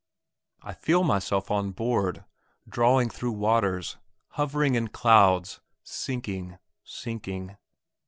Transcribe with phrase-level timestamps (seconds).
[0.63, 2.23] I feel myself on board,
[2.67, 3.97] drawn through waters,
[4.29, 7.55] hovering in clouds, sinking sinking.